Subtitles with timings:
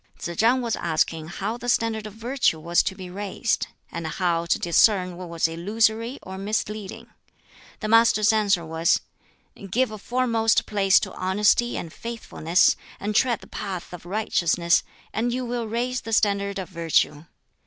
[0.17, 4.47] Tsz chang was asking how the standard of virtue was to be raised, and how
[4.47, 7.11] to discern what was illusory or misleading.
[7.81, 9.01] The Master's answer was,
[9.69, 14.81] "Give a foremost place to honesty and faithfulness, and tread the path of righteousness,
[15.13, 17.25] and you will raise the standard of virtue.